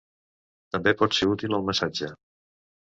També 0.75 0.95
pot 1.03 1.19
ser 1.19 1.31
útil 1.35 1.57
el 1.61 1.71
massatge. 1.71 2.13